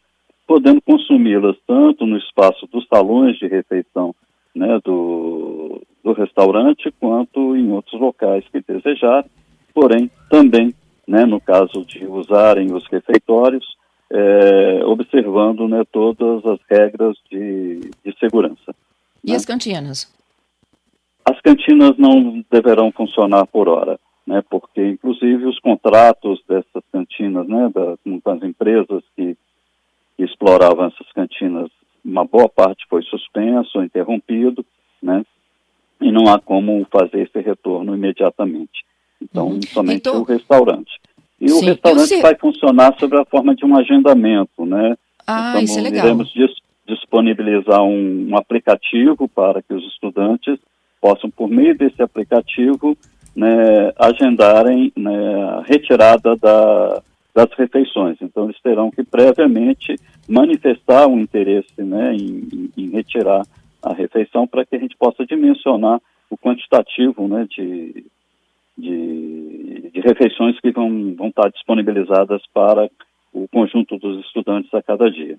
podendo 0.45 0.79
consumi-las 0.79 1.57
tanto 1.65 2.05
no 2.05 2.17
espaço 2.17 2.67
dos 2.67 2.85
salões 2.87 3.35
de 3.39 3.47
refeição 3.47 4.13
né, 4.55 4.79
do, 4.85 5.81
do 6.03 6.13
restaurante, 6.13 6.93
quanto 6.99 7.55
em 7.55 7.71
outros 7.71 7.99
locais 7.99 8.45
que 8.51 8.61
desejarem, 8.61 9.29
porém 9.73 10.11
também, 10.29 10.71
né, 11.07 11.25
no 11.25 11.41
caso 11.41 11.83
de 11.83 12.05
usarem 12.05 12.71
os 12.71 12.85
refeitórios, 12.91 13.65
é, 14.11 14.85
observando 14.85 15.67
né, 15.67 15.83
todas 15.91 16.45
as 16.45 16.59
regras 16.69 17.17
de, 17.29 17.91
de 18.03 18.17
segurança. 18.19 18.73
E 19.23 19.31
né? 19.31 19.35
as 19.35 19.45
cantinas? 19.45 20.11
As 21.25 21.39
cantinas 21.41 21.97
não 21.97 22.43
deverão 22.49 22.91
funcionar 22.91 23.45
por 23.47 23.67
hora, 23.67 23.99
né, 24.25 24.41
porque 24.49 24.85
inclusive 24.85 25.45
os 25.45 25.59
contratos 25.59 26.41
dessas 26.47 26.83
cantinas, 26.91 27.47
né, 27.47 27.69
da, 27.73 27.97
com 28.21 28.31
as 28.31 28.43
empresas 28.43 29.03
que, 29.15 29.35
que 30.15 30.23
exploravam 30.23 30.85
essas 30.85 31.11
cantinas, 31.11 31.69
uma 32.03 32.23
boa 32.23 32.47
parte 32.47 32.85
foi 32.89 33.03
suspenso, 33.03 33.83
interrompido, 33.83 34.65
né, 35.01 35.25
e 35.99 36.11
não 36.11 36.31
há 36.31 36.39
como 36.39 36.85
fazer 36.89 37.23
esse 37.23 37.39
retorno 37.41 37.93
imediatamente. 37.93 38.85
Então, 39.21 39.47
uhum. 39.47 39.61
somente 39.63 40.07
então, 40.07 40.21
o 40.21 40.23
restaurante. 40.23 40.91
E 41.39 41.49
sim. 41.49 41.55
o 41.55 41.69
restaurante 41.69 42.21
vai 42.21 42.35
funcionar 42.35 42.95
sob 42.99 43.15
a 43.15 43.25
forma 43.25 43.55
de 43.55 43.65
um 43.65 43.77
agendamento, 43.77 44.65
né? 44.65 44.95
Ah, 45.25 45.49
então, 45.51 45.61
isso 45.63 45.79
é 45.79 45.81
legal. 45.81 46.05
Iremos 46.05 46.31
dis 46.33 46.51
disponibilizar 46.87 47.83
um, 47.83 48.29
um, 48.29 48.37
aplicativo 48.37 49.27
para 49.27 49.61
que 49.61 49.73
os 49.73 49.83
estudantes 49.87 50.57
possam, 51.01 51.29
por 51.29 51.49
meio 51.49 51.77
desse 51.77 52.01
aplicativo, 52.01 52.97
né, 53.35 53.91
agendarem 53.99 54.91
né, 54.95 55.43
a 55.43 55.63
retirada 55.65 56.35
da, 56.37 57.01
das 57.35 57.51
refeições. 57.57 58.17
Então, 58.21 58.45
eles 58.45 58.59
terão 58.61 58.89
que 58.89 59.03
previamente 59.03 59.95
manifestar 60.29 61.07
um 61.07 61.19
interesse 61.19 61.81
né, 61.83 62.15
em, 62.15 62.69
em 62.77 62.89
retirar 62.89 63.43
a 63.83 63.93
refeição 63.93 64.47
para 64.47 64.65
que 64.65 64.75
a 64.75 64.79
gente 64.79 64.95
possa 64.97 65.25
dimensionar 65.25 66.01
o 66.29 66.37
quantitativo 66.37 67.27
né, 67.27 67.45
de, 67.49 68.05
refeições 70.07 70.59
que 70.59 70.71
vão, 70.71 71.15
vão 71.15 71.27
estar 71.27 71.49
disponibilizadas 71.49 72.41
para 72.53 72.89
o 73.33 73.47
conjunto 73.47 73.97
dos 73.97 74.25
estudantes 74.25 74.73
a 74.73 74.81
cada 74.81 75.09
dia. 75.11 75.37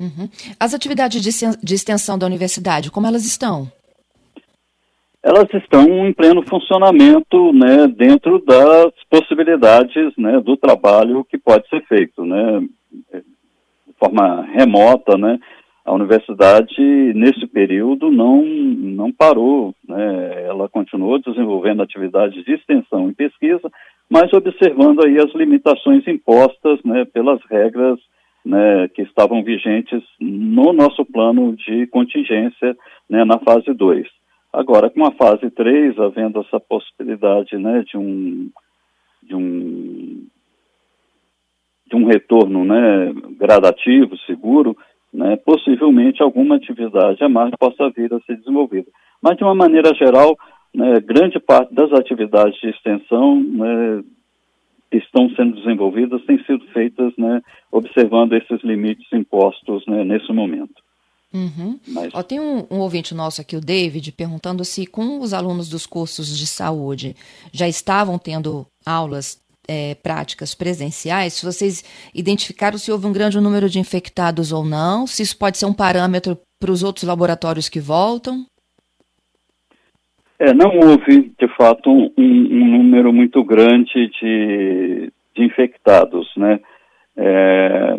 Uhum. 0.00 0.28
As 0.58 0.74
atividades 0.74 1.20
de, 1.20 1.30
de 1.62 1.74
extensão 1.74 2.18
da 2.18 2.26
universidade, 2.26 2.90
como 2.90 3.06
elas 3.06 3.24
estão? 3.24 3.70
Elas 5.22 5.52
estão 5.52 6.06
em 6.06 6.12
pleno 6.12 6.42
funcionamento, 6.42 7.52
né, 7.52 7.88
dentro 7.88 8.42
das 8.44 8.92
possibilidades, 9.10 10.12
né, 10.16 10.40
do 10.40 10.56
trabalho 10.56 11.24
que 11.24 11.36
pode 11.36 11.68
ser 11.68 11.84
feito, 11.86 12.24
né, 12.24 12.60
de 13.12 13.92
forma 13.98 14.42
remota, 14.52 15.18
né, 15.18 15.38
a 15.88 15.92
universidade, 15.94 16.80
nesse 17.14 17.46
período, 17.46 18.10
não, 18.10 18.42
não 18.44 19.10
parou. 19.10 19.74
Né? 19.88 20.44
Ela 20.44 20.68
continuou 20.68 21.18
desenvolvendo 21.18 21.82
atividades 21.82 22.44
de 22.44 22.52
extensão 22.52 23.08
e 23.08 23.14
pesquisa, 23.14 23.70
mas 24.10 24.32
observando 24.32 25.04
aí 25.04 25.18
as 25.18 25.32
limitações 25.34 26.06
impostas 26.06 26.82
né, 26.84 27.04
pelas 27.06 27.40
regras 27.50 27.98
né, 28.44 28.88
que 28.88 29.02
estavam 29.02 29.42
vigentes 29.42 30.02
no 30.18 30.72
nosso 30.72 31.04
plano 31.04 31.54
de 31.54 31.86
contingência 31.88 32.76
né, 33.08 33.24
na 33.24 33.38
fase 33.38 33.72
2. 33.74 34.06
Agora, 34.52 34.88
com 34.88 35.04
a 35.04 35.12
fase 35.12 35.50
3, 35.50 35.98
havendo 35.98 36.40
essa 36.40 36.58
possibilidade 36.58 37.56
né, 37.58 37.84
de 37.86 37.98
um 37.98 38.50
de 39.22 39.34
um 39.34 40.26
de 41.86 41.96
um 41.96 42.04
retorno 42.04 42.64
né, 42.64 43.12
gradativo, 43.38 44.16
seguro, 44.26 44.76
né, 45.12 45.36
possivelmente 45.36 46.22
alguma 46.22 46.56
atividade 46.56 47.22
a 47.24 47.28
mais 47.28 47.50
possa 47.58 47.88
vir 47.90 48.12
a 48.12 48.20
ser 48.20 48.36
desenvolvida. 48.36 48.86
Mas, 49.22 49.36
de 49.36 49.42
uma 49.42 49.54
maneira 49.54 49.94
geral, 49.94 50.36
né, 50.74 51.00
grande 51.00 51.38
parte 51.40 51.74
das 51.74 51.92
atividades 51.92 52.58
de 52.60 52.68
extensão 52.68 53.42
né, 53.42 54.02
que 54.90 54.98
estão 54.98 55.28
sendo 55.30 55.56
desenvolvidas 55.56 56.24
têm 56.24 56.42
sido 56.44 56.64
feitas 56.72 57.12
né, 57.16 57.42
observando 57.70 58.32
esses 58.34 58.62
limites 58.62 59.06
impostos 59.12 59.84
né, 59.86 60.04
nesse 60.04 60.32
momento. 60.32 60.82
Uhum. 61.32 61.78
Mas... 61.86 62.10
Ó, 62.14 62.22
tem 62.22 62.40
um, 62.40 62.66
um, 62.70 62.78
ouvinte 62.78 63.14
nosso 63.14 63.40
aqui, 63.40 63.54
o 63.54 63.60
David, 63.60 64.12
perguntando 64.12 64.64
se 64.64 64.86
com 64.86 65.20
os 65.20 65.34
alunos 65.34 65.68
dos 65.68 65.86
cursos 65.86 66.36
de 66.36 66.46
saúde 66.46 67.14
já 67.52 67.68
estavam 67.68 68.18
tendo 68.18 68.66
aulas 68.84 69.38
é, 69.68 69.94
práticas 69.96 70.54
presenciais, 70.54 71.34
se 71.34 71.44
vocês 71.44 71.84
identificaram 72.14 72.78
se 72.78 72.90
houve 72.90 73.06
um 73.06 73.12
grande 73.12 73.38
número 73.38 73.68
de 73.68 73.78
infectados 73.78 74.52
ou 74.52 74.64
não, 74.64 75.06
se 75.06 75.22
isso 75.22 75.36
pode 75.36 75.58
ser 75.58 75.66
um 75.66 75.74
parâmetro 75.74 76.38
para 76.58 76.72
os 76.72 76.82
outros 76.82 77.04
laboratórios 77.04 77.68
que 77.68 77.78
voltam? 77.78 78.46
É, 80.38 80.54
não 80.54 80.70
houve, 80.78 81.32
de 81.38 81.48
fato, 81.56 81.90
um, 81.90 82.12
um 82.16 82.78
número 82.78 83.12
muito 83.12 83.42
grande 83.42 84.08
de, 84.20 85.12
de 85.34 85.44
infectados, 85.44 86.30
né? 86.36 86.60
É, 87.16 87.98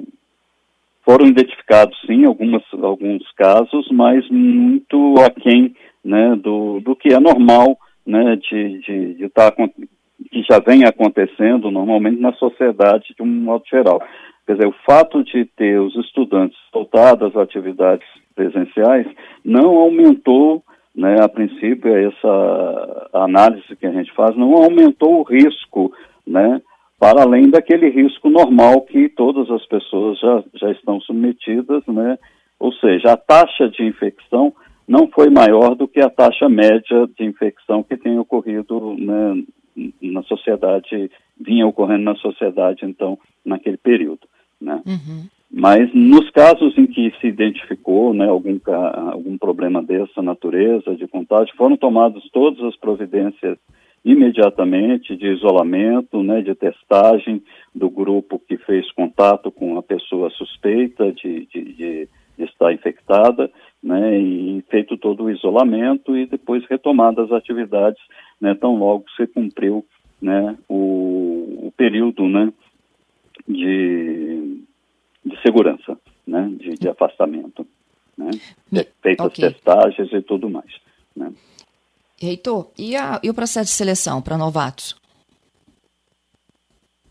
foram 1.03 1.25
identificados, 1.25 1.99
sim, 2.05 2.23
algumas, 2.25 2.63
alguns 2.81 3.29
casos, 3.33 3.89
mas 3.91 4.29
muito 4.29 5.15
aquém 5.19 5.75
né, 6.03 6.35
do, 6.35 6.79
do 6.79 6.95
que 6.95 7.13
é 7.13 7.19
normal 7.19 7.77
né, 8.05 8.35
de 8.37 8.79
de, 8.79 9.13
de 9.15 9.29
tá 9.29 9.51
que 9.51 10.43
já 10.49 10.59
vem 10.59 10.83
acontecendo 10.83 11.71
normalmente 11.71 12.19
na 12.19 12.33
sociedade 12.33 13.13
de 13.15 13.23
um 13.23 13.27
modo 13.27 13.63
geral. 13.69 14.01
Quer 14.45 14.53
dizer, 14.53 14.67
o 14.67 14.75
fato 14.85 15.23
de 15.23 15.45
ter 15.45 15.79
os 15.79 15.95
estudantes 15.95 16.57
voltados 16.73 17.29
às 17.29 17.41
atividades 17.41 18.07
presenciais 18.35 19.07
não 19.43 19.75
aumentou, 19.77 20.63
né, 20.99 21.15
a 21.21 21.29
princípio, 21.29 21.95
essa 21.95 23.09
análise 23.13 23.73
que 23.77 23.85
a 23.85 23.91
gente 23.91 24.11
faz, 24.11 24.35
não 24.35 24.53
aumentou 24.53 25.19
o 25.19 25.23
risco, 25.23 25.93
né, 26.27 26.61
para 26.99 27.21
além 27.21 27.49
daquele 27.49 27.89
risco 27.89 28.29
normal 28.29 28.81
que 28.81 29.07
todas 29.07 29.49
as 29.49 29.65
pessoas 29.65 30.19
já, 30.19 30.43
já 30.55 30.71
estão 30.71 30.99
submetidas, 30.99 31.81
né, 31.87 32.19
ou 32.59 32.73
seja, 32.73 33.13
a 33.13 33.17
taxa 33.17 33.69
de 33.69 33.85
infecção 33.85 34.53
não 34.85 35.07
foi 35.07 35.29
maior 35.29 35.73
do 35.73 35.87
que 35.87 36.01
a 36.01 36.09
taxa 36.09 36.49
média 36.49 37.07
de 37.17 37.23
infecção 37.23 37.81
que 37.81 37.95
tem 37.95 38.19
ocorrido 38.19 38.93
né, 38.95 39.41
na 40.01 40.21
sociedade, 40.23 41.09
vinha 41.39 41.65
ocorrendo 41.65 42.03
na 42.03 42.15
sociedade, 42.15 42.83
então, 42.83 43.17
naquele 43.45 43.77
período, 43.77 44.27
né? 44.59 44.81
Uhum. 44.85 45.27
Mas 45.51 45.91
nos 45.95 46.29
casos 46.29 46.77
em 46.77 46.85
que 46.85 47.11
se 47.19 47.27
identificou 47.27 48.13
né, 48.13 48.29
algum, 48.29 48.59
algum 49.11 49.37
problema 49.37 49.81
dessa 49.81 50.21
natureza, 50.21 50.95
de 50.95 51.07
contágio, 51.07 51.55
foram 51.55 51.75
tomadas 51.75 52.23
todas 52.31 52.63
as 52.63 52.75
providências 52.75 53.57
imediatamente 54.05 55.15
de 55.15 55.27
isolamento, 55.27 56.23
né, 56.23 56.41
de 56.41 56.55
testagem 56.55 57.43
do 57.73 57.89
grupo 57.89 58.39
que 58.39 58.57
fez 58.57 58.89
contato 58.91 59.51
com 59.51 59.77
a 59.77 59.83
pessoa 59.83 60.29
suspeita 60.29 61.11
de, 61.11 61.45
de, 61.47 61.73
de, 61.73 62.09
estar 62.37 62.71
infectada, 62.71 63.51
né, 63.83 64.17
e 64.17 64.63
feito 64.69 64.97
todo 64.97 65.23
o 65.23 65.31
isolamento 65.31 66.15
e 66.15 66.25
depois 66.25 66.65
retomadas 66.69 67.25
as 67.25 67.37
atividades 67.37 68.01
né, 68.39 68.55
tão 68.55 68.77
logo 68.77 69.03
se 69.17 69.27
cumpriu 69.27 69.85
né, 70.21 70.57
o, 70.69 71.67
o 71.67 71.73
período 71.75 72.27
né, 72.29 72.53
de, 73.45 74.63
de 75.29 75.41
segurança, 75.41 75.97
né, 76.27 76.49
de, 76.57 76.75
de 76.75 76.89
afastamento. 76.89 77.65
Né, 78.17 78.31
feitas 79.01 79.27
okay. 79.27 79.49
testagens 79.49 80.11
e 80.11 80.21
tudo 80.21 80.49
mais. 80.49 80.69
Né. 81.15 81.31
Reitor, 82.21 82.69
e, 82.77 82.95
a, 82.95 83.19
e 83.23 83.29
o 83.29 83.33
processo 83.33 83.67
de 83.67 83.77
seleção 83.77 84.21
para 84.21 84.37
novatos? 84.37 84.99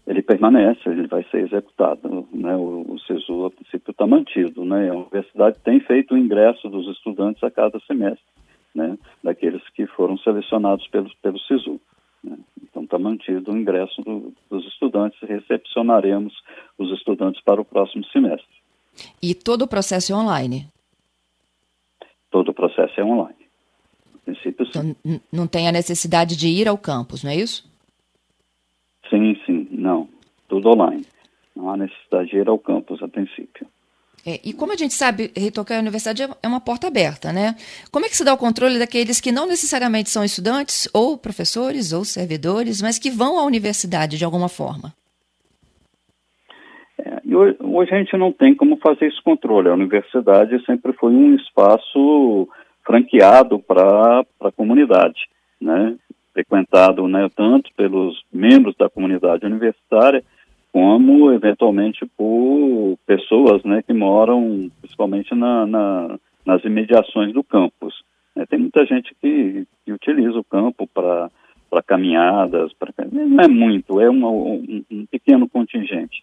Ele 0.06 0.22
permanece, 0.22 0.80
ele 0.87 1.06
vai 1.06 1.25
ser 1.30 1.46
executado. 1.46 2.26
Né? 2.32 2.54
O, 2.56 2.84
o 2.92 2.98
SISU, 3.00 3.46
a 3.46 3.50
princípio, 3.50 3.90
está 3.90 4.06
mantido. 4.06 4.64
Né? 4.64 4.90
A 4.90 4.94
universidade 4.94 5.58
tem 5.60 5.80
feito 5.80 6.14
o 6.14 6.18
ingresso 6.18 6.68
dos 6.68 6.87
estudantes 6.88 7.42
a 7.42 7.50
cada 7.50 7.78
semestre, 7.80 8.25
né? 8.75 8.98
daqueles 9.22 9.62
que 9.70 9.87
foram 9.87 10.16
selecionados 10.18 10.87
pelo, 10.88 11.10
pelo 11.22 11.38
SISU. 11.40 11.80
Né? 12.22 12.38
Então 12.62 12.84
está 12.84 12.98
mantido 12.98 13.52
o 13.52 13.56
ingresso 13.56 14.00
do, 14.02 14.32
dos 14.50 14.66
estudantes, 14.66 15.18
recepcionaremos 15.20 16.34
os 16.78 16.90
estudantes 16.92 17.42
para 17.42 17.61
o 17.61 17.64
próximo 17.64 18.04
semestre. 18.06 18.47
E 19.20 19.35
todo 19.35 19.62
o 19.62 19.68
processo 19.68 20.12
é 20.12 20.16
online? 20.16 20.68
Todo 22.30 22.50
o 22.50 22.54
processo 22.54 23.00
é 23.00 23.04
online. 23.04 23.37
No 24.12 24.18
princípio, 24.20 24.66
sim. 24.66 24.94
Então, 25.04 25.20
não 25.32 25.47
tem 25.47 25.68
a 25.68 25.73
necessidade 25.73 26.37
de 26.37 26.49
ir 26.49 26.68
ao 26.68 26.78
campus, 26.78 27.23
não 27.23 27.30
é 27.30 27.37
isso? 27.37 27.68
Sim, 29.11 29.37
sim, 29.47 29.68
não. 29.70 30.08
Tudo 30.49 30.68
online. 30.68 31.04
Não 31.54 31.70
há 31.70 31.76
necessidade 31.76 32.30
de 32.30 32.37
ir 32.37 32.49
ao 32.49 32.58
campus 32.58 33.02
a 33.02 33.08
princípio. 33.08 33.66
É, 34.26 34.40
e 34.44 34.52
como 34.52 34.73
a 34.73 34.76
gente 34.76 34.94
sabe, 34.94 35.28
que 35.28 35.73
a 35.73 35.78
universidade 35.78 36.23
é 36.23 36.49
uma 36.49 36.61
porta 36.61 36.88
aberta, 36.88 37.32
né? 37.32 37.56
Como 37.90 38.04
é 38.04 38.08
que 38.08 38.16
se 38.16 38.25
dá 38.25 38.35
o 38.35 38.38
controle 38.38 38.78
daqueles 38.78 39.20
que 39.20 39.32
não 39.32 39.47
necessariamente 39.47 40.11
são 40.11 40.25
estudantes, 40.25 40.88
ou 40.92 41.16
professores, 41.16 41.92
ou 41.92 42.04
servidores, 42.04 42.82
mas 42.82 42.99
que 42.99 43.11
vão 43.11 43.38
à 43.38 43.44
universidade 43.44 44.18
de 44.18 44.25
alguma 44.25 44.49
forma? 44.49 44.94
Hoje, 47.38 47.57
hoje, 47.61 47.95
a 47.95 47.99
gente 47.99 48.16
não 48.16 48.33
tem 48.33 48.52
como 48.52 48.76
fazer 48.78 49.07
esse 49.07 49.23
controle. 49.23 49.68
A 49.68 49.75
universidade 49.75 50.61
sempre 50.64 50.92
foi 50.95 51.12
um 51.12 51.37
espaço 51.37 52.49
franqueado 52.85 53.61
para 53.61 54.25
a 54.40 54.50
comunidade, 54.50 55.28
né? 55.61 55.97
frequentado 56.33 57.07
né, 57.07 57.28
tanto 57.37 57.71
pelos 57.76 58.25
membros 58.33 58.75
da 58.76 58.88
comunidade 58.88 59.47
universitária, 59.47 60.23
como 60.73 61.33
eventualmente 61.33 62.04
por 62.16 62.97
pessoas 63.07 63.62
né, 63.64 63.83
que 63.83 63.92
moram 63.92 64.68
principalmente 64.80 65.35
na, 65.35 65.66
na, 65.66 66.18
nas 66.45 66.64
imediações 66.64 67.33
do 67.33 67.45
campus. 67.45 68.02
É, 68.37 68.47
tem 68.47 68.59
muita 68.59 68.85
gente 68.85 69.14
que, 69.21 69.64
que 69.85 69.92
utiliza 69.92 70.38
o 70.38 70.45
campo 70.45 70.88
para 70.88 71.30
caminhadas, 71.87 72.73
pra, 72.75 72.92
não 73.12 73.40
é 73.40 73.49
muito, 73.49 74.00
é 74.00 74.09
uma, 74.11 74.28
um, 74.28 74.85
um, 74.90 75.07
pequeno 75.07 75.49
contingente. 75.49 76.23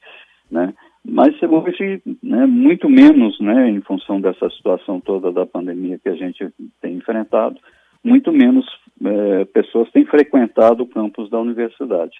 Né? 0.50 0.74
Mas 1.07 1.35
hoje, 1.43 2.01
né, 2.24 2.45
muito 2.45 2.89
menos, 2.89 3.39
né, 3.39 3.69
em 3.69 3.79
função 3.81 4.19
dessa 4.19 4.50
situação 4.50 5.00
toda 5.00 5.31
da 5.31 5.45
pandemia 5.45 6.00
que 6.00 6.09
a 6.09 6.15
gente 6.15 6.50
tem 6.81 6.95
enfrentado, 6.95 7.59
muito 8.03 8.31
menos 8.31 8.65
é, 9.03 9.45
pessoas 9.45 9.91
têm 9.91 10.05
frequentado 10.05 10.83
o 10.83 10.88
campus 10.88 11.29
da 11.29 11.39
universidade. 11.39 12.17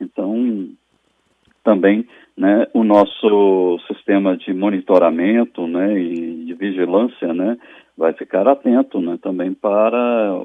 Então, 0.00 0.68
também 1.62 2.06
né, 2.36 2.66
o 2.74 2.82
nosso 2.82 3.78
sistema 3.86 4.36
de 4.36 4.52
monitoramento 4.52 5.66
né, 5.66 5.98
e 5.98 6.44
de 6.44 6.54
vigilância 6.54 7.32
né, 7.32 7.56
vai 7.96 8.12
ficar 8.12 8.46
atento 8.48 9.00
né, 9.00 9.18
também 9.22 9.54
para 9.54 10.38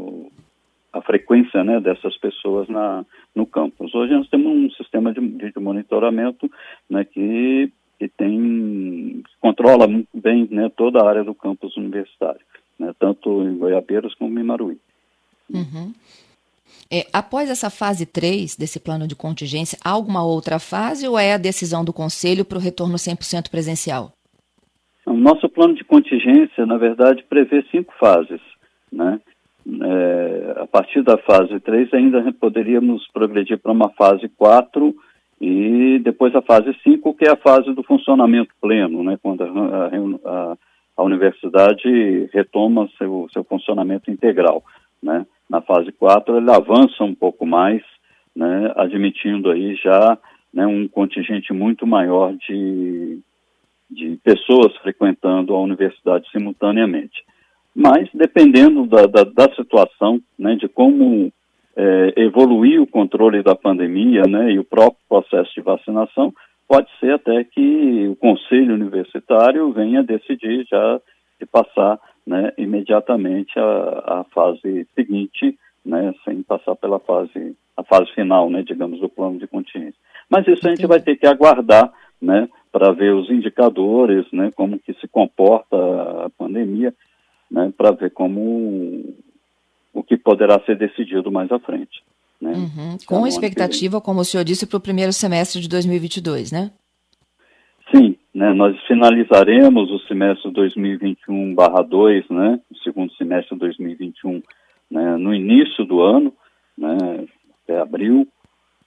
a 0.93 1.01
frequência 1.01 1.63
né, 1.63 1.79
dessas 1.79 2.17
pessoas 2.17 2.67
na, 2.67 3.05
no 3.35 3.45
campus. 3.45 3.93
Hoje 3.93 4.13
nós 4.13 4.29
temos 4.29 4.47
um 4.47 4.69
sistema 4.71 5.13
de, 5.13 5.19
de 5.19 5.59
monitoramento 5.59 6.49
né, 6.89 7.03
que, 7.03 7.71
que 7.99 8.07
tem 8.07 9.21
controla 9.41 9.85
muito 9.85 10.07
bem 10.13 10.47
né, 10.49 10.71
toda 10.75 10.99
a 10.99 11.07
área 11.07 11.23
do 11.23 11.35
campus 11.35 11.75
universitário, 11.75 12.39
né, 12.79 12.93
tanto 12.97 13.43
em 13.43 13.57
Goiabeiras 13.57 14.15
como 14.15 14.39
em 14.39 14.43
Maruí. 14.43 14.77
Uhum. 15.53 15.93
É, 16.91 17.05
após 17.11 17.49
essa 17.49 17.69
fase 17.69 18.05
3 18.05 18.55
desse 18.55 18.79
plano 18.79 19.07
de 19.07 19.15
contingência, 19.15 19.77
há 19.83 19.89
alguma 19.89 20.23
outra 20.23 20.57
fase 20.59 21.07
ou 21.07 21.19
é 21.19 21.33
a 21.33 21.37
decisão 21.37 21.83
do 21.83 21.93
Conselho 21.93 22.45
para 22.45 22.57
o 22.57 22.61
retorno 22.61 22.95
100% 22.95 23.49
presencial? 23.51 24.11
O 25.05 25.13
nosso 25.13 25.49
plano 25.49 25.73
de 25.75 25.83
contingência, 25.83 26.65
na 26.65 26.77
verdade, 26.77 27.23
prevê 27.27 27.63
cinco 27.71 27.93
fases. 27.99 28.41
Né? 28.91 29.19
É, 29.67 30.61
a 30.61 30.67
partir 30.67 31.03
da 31.03 31.17
fase 31.17 31.59
3, 31.59 31.93
ainda 31.93 32.31
poderíamos 32.33 33.07
progredir 33.11 33.59
para 33.59 33.71
uma 33.71 33.89
fase 33.89 34.29
4 34.29 34.95
e 35.39 35.99
depois 35.99 36.35
a 36.35 36.41
fase 36.41 36.75
5, 36.83 37.13
que 37.13 37.25
é 37.25 37.31
a 37.31 37.37
fase 37.37 37.73
do 37.73 37.83
funcionamento 37.83 38.53
pleno, 38.61 39.03
né? 39.03 39.17
quando 39.21 39.43
a, 39.43 39.87
a, 40.25 40.57
a 40.97 41.03
universidade 41.03 42.29
retoma 42.33 42.89
seu, 42.97 43.27
seu 43.31 43.43
funcionamento 43.43 44.11
integral. 44.11 44.63
Né? 45.01 45.25
Na 45.49 45.61
fase 45.61 45.91
4, 45.93 46.37
ele 46.37 46.51
avança 46.51 47.03
um 47.03 47.15
pouco 47.15 47.45
mais, 47.45 47.81
né, 48.35 48.71
admitindo 48.75 49.49
aí 49.49 49.75
já 49.75 50.17
né, 50.53 50.67
um 50.67 50.87
contingente 50.87 51.53
muito 51.53 51.87
maior 51.87 52.33
de, 52.35 53.19
de 53.89 54.19
pessoas 54.23 54.75
frequentando 54.77 55.55
a 55.55 55.61
universidade 55.61 56.29
simultaneamente. 56.31 57.23
Mas, 57.73 58.09
dependendo 58.13 58.85
da, 58.85 59.05
da, 59.05 59.23
da 59.23 59.55
situação, 59.55 60.19
né, 60.37 60.55
de 60.55 60.67
como 60.67 61.31
é, 61.75 62.13
evoluir 62.17 62.81
o 62.81 62.87
controle 62.87 63.41
da 63.41 63.55
pandemia 63.55 64.23
né, 64.23 64.51
e 64.51 64.59
o 64.59 64.63
próprio 64.63 64.99
processo 65.07 65.53
de 65.55 65.61
vacinação, 65.61 66.33
pode 66.67 66.87
ser 66.99 67.13
até 67.13 67.43
que 67.43 68.07
o 68.07 68.15
conselho 68.15 68.75
universitário 68.75 69.71
venha 69.71 70.03
decidir 70.03 70.65
já 70.69 71.01
de 71.39 71.45
passar 71.45 71.99
né, 72.27 72.51
imediatamente 72.57 73.57
a, 73.57 74.19
a 74.19 74.25
fase 74.33 74.87
seguinte, 74.93 75.57
né, 75.83 76.13
sem 76.23 76.43
passar 76.43 76.75
pela 76.75 76.99
fase, 76.99 77.55
a 77.75 77.83
fase 77.83 78.11
final, 78.13 78.49
né, 78.49 78.61
digamos, 78.61 78.99
do 78.99 79.09
plano 79.09 79.39
de 79.39 79.47
contingência. 79.47 79.99
Mas 80.29 80.47
isso 80.47 80.67
a 80.67 80.69
gente 80.69 80.85
vai 80.85 80.99
ter 80.99 81.15
que 81.15 81.25
aguardar, 81.25 81.91
né, 82.21 82.47
para 82.71 82.91
ver 82.91 83.13
os 83.15 83.29
indicadores, 83.31 84.25
né, 84.31 84.51
como 84.55 84.77
que 84.77 84.93
se 84.93 85.07
comporta 85.07 85.75
a 86.25 86.29
pandemia, 86.37 86.93
né, 87.49 87.73
para 87.75 87.91
ver 87.91 88.11
como 88.11 89.15
que 90.09 90.17
poderá 90.17 90.59
ser 90.65 90.75
decidido 90.75 91.31
mais 91.31 91.51
à 91.51 91.59
frente. 91.59 92.01
Né? 92.41 92.51
Uhum. 92.51 92.97
Com 93.05 93.27
expectativa, 93.27 94.01
como 94.01 94.21
o 94.21 94.25
senhor 94.25 94.43
disse, 94.43 94.65
para 94.65 94.77
o 94.77 94.81
primeiro 94.81 95.13
semestre 95.13 95.61
de 95.61 95.69
2022, 95.69 96.51
né? 96.51 96.71
Sim, 97.95 98.15
né, 98.33 98.53
nós 98.53 98.75
finalizaremos 98.87 99.91
o 99.91 99.99
semestre 100.07 100.51
2021/2, 100.51 102.25
né, 102.29 102.59
o 102.69 102.77
segundo 102.77 103.11
semestre 103.13 103.55
de 103.55 103.59
2021, 103.59 104.43
né, 104.89 105.17
no 105.17 105.33
início 105.33 105.85
do 105.85 106.01
ano, 106.01 106.33
né, 106.77 107.25
até 107.63 107.79
abril, 107.79 108.27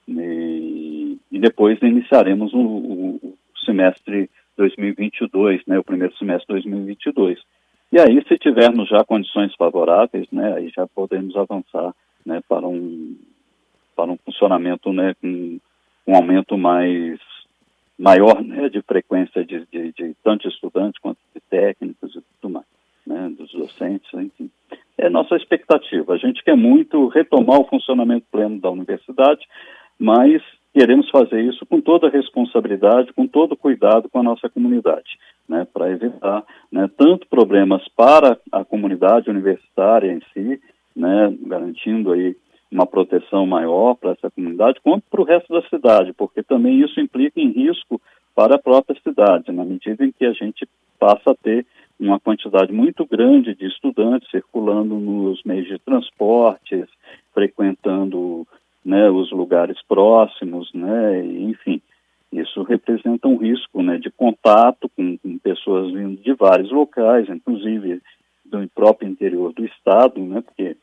e, 0.08 1.18
e 1.30 1.38
depois 1.40 1.80
iniciaremos 1.82 2.52
o, 2.52 2.58
o, 2.58 3.16
o, 3.16 3.34
semestre 3.64 4.30
2022, 4.56 5.62
né, 5.66 5.78
o 5.78 5.84
primeiro 5.84 6.16
semestre 6.16 6.46
2022. 6.48 7.38
E 7.92 8.00
aí, 8.00 8.24
se 8.26 8.38
tivermos 8.38 8.88
já 8.88 9.04
condições 9.04 9.54
favoráveis, 9.54 10.26
né, 10.32 10.54
aí 10.54 10.72
já 10.74 10.86
podemos 10.86 11.36
avançar, 11.36 11.94
né, 12.24 12.40
para 12.48 12.66
um 12.66 13.14
para 13.94 14.10
um 14.10 14.16
funcionamento, 14.24 14.90
né, 14.90 15.14
com 15.20 15.60
um 16.06 16.16
aumento 16.16 16.56
mais 16.56 17.20
maior 17.98 18.42
né, 18.42 18.70
de 18.70 18.80
frequência 18.80 19.44
de, 19.44 19.66
de, 19.70 19.92
de, 19.92 20.16
tanto 20.24 20.48
estudantes 20.48 20.98
quanto 21.00 21.18
de 21.34 21.40
técnicos 21.50 22.16
e 22.16 22.22
tudo 22.40 22.54
mais, 22.54 22.66
né, 23.06 23.30
dos 23.36 23.52
docentes, 23.52 24.10
enfim. 24.14 24.50
É 24.96 25.10
nossa 25.10 25.36
expectativa. 25.36 26.14
A 26.14 26.16
gente 26.16 26.42
quer 26.42 26.56
muito 26.56 27.08
retomar 27.08 27.60
o 27.60 27.68
funcionamento 27.68 28.24
pleno 28.32 28.58
da 28.58 28.70
universidade, 28.70 29.46
mas 29.98 30.42
queremos 30.72 31.10
fazer 31.10 31.42
isso 31.42 31.66
com 31.66 31.80
toda 31.80 32.08
responsabilidade, 32.08 33.12
com 33.12 33.26
todo 33.26 33.54
cuidado 33.54 34.08
com 34.08 34.18
a 34.18 34.22
nossa 34.22 34.48
comunidade, 34.48 35.18
né, 35.48 35.66
para 35.72 35.90
evitar 35.90 36.44
né, 36.70 36.88
tanto 36.96 37.26
problemas 37.28 37.86
para 37.96 38.38
a 38.50 38.64
comunidade 38.64 39.30
universitária 39.30 40.12
em 40.12 40.20
si, 40.32 40.60
né, 40.94 41.34
garantindo 41.42 42.12
aí 42.12 42.36
uma 42.70 42.86
proteção 42.86 43.46
maior 43.46 43.94
para 43.94 44.12
essa 44.12 44.30
comunidade, 44.30 44.80
quanto 44.82 45.04
para 45.10 45.20
o 45.20 45.24
resto 45.24 45.52
da 45.52 45.62
cidade, 45.68 46.12
porque 46.14 46.42
também 46.42 46.80
isso 46.80 46.98
implica 47.00 47.38
em 47.38 47.50
risco 47.50 48.00
para 48.34 48.56
a 48.56 48.58
própria 48.58 48.98
cidade, 49.02 49.52
na 49.52 49.64
medida 49.64 50.04
em 50.04 50.10
que 50.10 50.24
a 50.24 50.32
gente 50.32 50.66
passa 50.98 51.32
a 51.32 51.34
ter 51.34 51.66
uma 52.00 52.18
quantidade 52.18 52.72
muito 52.72 53.04
grande 53.04 53.54
de 53.54 53.66
estudantes 53.66 54.30
circulando 54.30 54.94
nos 54.94 55.42
meios 55.44 55.68
de 55.68 55.78
transportes, 55.78 56.86
frequentando 57.34 58.46
né, 58.84 59.10
os 59.10 59.30
lugares 59.30 59.76
próximos, 59.86 60.72
né, 60.72 61.24
enfim, 61.24 61.80
isso 62.32 62.62
representa 62.62 63.28
um 63.28 63.36
risco 63.36 63.82
né, 63.82 63.98
de 63.98 64.10
contato 64.10 64.88
com, 64.96 65.18
com 65.18 65.38
pessoas 65.38 65.92
vindo 65.92 66.20
de 66.20 66.32
vários 66.34 66.70
locais, 66.70 67.28
inclusive 67.28 68.00
do 68.44 68.66
próprio 68.74 69.08
interior 69.08 69.52
do 69.52 69.64
estado, 69.64 70.20
né, 70.20 70.40
porque 70.40 70.76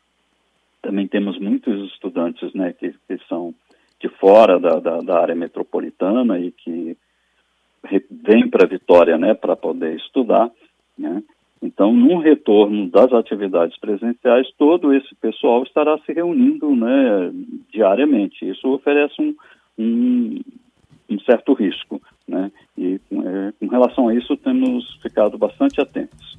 também 0.82 1.08
temos 1.08 1.40
muitos 1.40 1.92
estudantes 1.92 2.54
né, 2.54 2.74
que, 2.74 2.94
que 3.08 3.18
são 3.28 3.54
de 4.00 4.08
fora 4.08 4.60
da, 4.60 4.80
da, 4.80 4.98
da 5.02 5.20
área 5.20 5.36
metropolitana 5.36 6.40
e 6.40 6.52
que 6.52 6.96
vêm 8.10 8.50
para 8.50 8.68
Vitória 8.68 9.18
né, 9.18 9.34
para 9.34 9.56
poder 9.56 9.96
estudar. 9.96 10.50
Né? 10.98 11.22
Então, 11.62 11.92
no 11.94 12.20
retorno 12.20 12.90
das 12.90 13.12
atividades 13.12 13.78
presenciais, 13.78 14.48
todo 14.58 14.94
esse 14.94 15.14
pessoal 15.16 15.64
estará 15.64 15.98
se 16.00 16.14
reunindo 16.14 16.74
né, 16.76 17.32
diariamente. 17.72 18.50
Isso 18.50 18.68
oferece 18.70 19.22
um, 19.22 19.36
um, 19.78 20.40
um 21.10 21.20
certo 21.22 21.54
risco. 21.54 22.02
Né? 22.28 22.52
E 22.78 23.00
é, 23.12 23.54
com 23.60 23.68
relação 23.68 24.08
a 24.08 24.16
isso, 24.16 24.36
temos 24.38 25.00
ficado 25.02 25.38
bastante 25.38 25.82
atentos. 25.82 26.38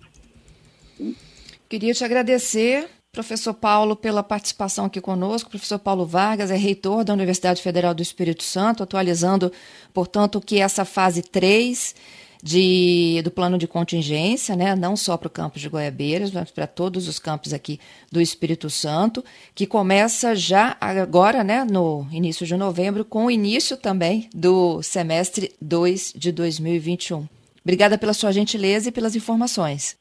Queria 1.69 1.95
te 1.95 2.05
agradecer, 2.05 2.89
professor 3.13 3.55
Paulo, 3.55 3.97
pela 3.97 4.23
participação 4.23 4.87
aqui 4.87 5.01
conosco. 5.01 5.49
O 5.49 5.51
professor 5.51 5.79
Paulo 5.79 6.05
Vargas 6.05 6.51
é 6.51 6.57
reitor 6.57 7.05
da 7.05 7.13
Universidade 7.13 7.63
Federal 7.63 7.95
do 7.95 8.03
Espírito 8.03 8.43
Santo, 8.43 8.83
atualizando, 8.83 9.53
portanto, 9.95 10.37
o 10.37 10.41
que 10.41 10.61
essa 10.61 10.85
fase 10.85 11.23
3 11.23 11.95
de, 12.43 13.21
do 13.23 13.31
plano 13.31 13.59
de 13.59 13.67
contingência, 13.67 14.57
né, 14.57 14.75
não 14.75 14.97
só 14.97 15.17
para 15.17 15.29
o 15.29 15.31
campus 15.31 15.61
de 15.61 15.69
Goiabeiras, 15.69 16.31
mas 16.31 16.51
para 16.51 16.67
todos 16.67 17.09
os 17.09 17.19
campos 17.19 17.53
aqui 17.53 17.79
do 18.11 18.21
Espírito 18.21 18.71
Santo, 18.71 19.25
que 19.55 19.67
começa 19.67 20.35
já 20.35 20.77
agora, 20.81 21.45
né, 21.45 21.65
no 21.71 22.07
início 22.13 22.47
de 22.47 22.57
novembro, 22.57 23.05
com 23.05 23.27
o 23.27 23.31
início 23.31 23.77
também 23.77 24.29
do 24.35 24.83
semestre 24.83 25.53
2 25.61 26.15
de 26.17 26.33
2021. 26.33 27.27
Obrigada 27.63 27.99
pela 27.99 28.13
sua 28.13 28.33
gentileza 28.33 28.89
e 28.89 28.93
pelas 28.93 29.15
informações. 29.15 29.99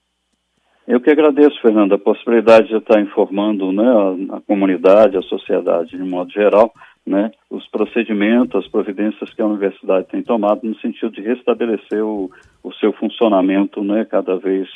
Eu 0.88 1.00
que 1.00 1.12
agradeço, 1.12 1.62
Fernanda, 1.62 1.96
a 1.96 2.00
possibilidade 2.00 2.70
de 2.70 2.78
estar 2.78 3.00
informando 3.00 3.72
né, 3.72 3.86
a, 4.32 4.38
a 4.38 4.42
comunidade, 4.42 5.18
a 5.18 5.22
sociedade 5.22 5.92
de 5.92 6.04
modo 6.04 6.32
geral, 6.32 6.74
né, 7.10 7.32
os 7.50 7.68
procedimentos, 7.68 8.64
as 8.64 8.72
providências 8.72 9.34
que 9.34 9.42
a 9.42 9.46
universidade 9.46 10.08
tem 10.10 10.22
tomado 10.22 10.62
no 10.64 10.76
sentido 10.80 11.12
de 11.12 11.22
restabelecer 11.22 12.06
o, 12.06 12.30
o 12.64 12.72
seu 12.74 12.94
funcionamento 12.94 13.84
né, 13.84 14.06
cada 14.06 14.38
vez 14.38 14.70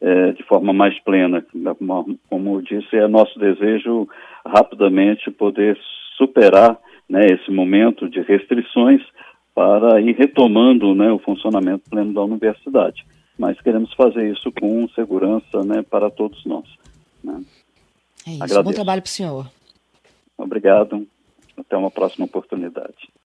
é, 0.00 0.32
de 0.32 0.42
forma 0.42 0.72
mais 0.72 0.98
plena. 1.04 1.44
Como, 1.78 2.18
como 2.28 2.60
disse, 2.60 2.96
é 2.96 3.06
nosso 3.06 3.38
desejo 3.38 4.08
rapidamente 4.44 5.30
poder 5.30 5.78
superar 6.16 6.76
né, 7.08 7.24
esse 7.26 7.52
momento 7.52 8.08
de 8.08 8.20
restrições 8.20 9.00
para 9.54 10.00
ir 10.00 10.16
retomando 10.16 10.92
né, 10.92 11.12
o 11.12 11.20
funcionamento 11.20 11.88
pleno 11.88 12.12
da 12.12 12.22
universidade. 12.22 13.06
Mas 13.38 13.60
queremos 13.60 13.92
fazer 13.94 14.32
isso 14.32 14.50
com 14.50 14.88
segurança 14.88 15.62
né, 15.64 15.84
para 15.88 16.10
todos 16.10 16.44
nós. 16.44 16.66
Né. 17.22 17.40
É 18.26 18.30
isso. 18.32 18.42
Agradeço. 18.42 18.64
Bom 18.64 18.72
trabalho 18.72 19.02
para 19.02 19.08
o 19.08 19.12
senhor. 19.12 19.46
Obrigado. 20.36 21.06
Até 21.56 21.76
uma 21.76 21.90
próxima 21.90 22.26
oportunidade. 22.26 23.08